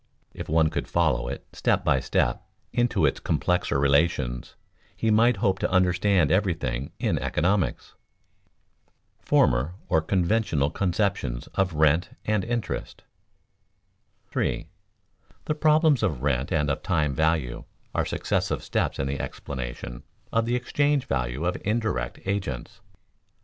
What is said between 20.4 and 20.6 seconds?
the